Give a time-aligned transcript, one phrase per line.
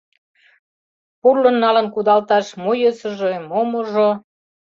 [1.19, 4.09] Пурлын налын кудалташ мо йӧсыжӧ, мо-можо.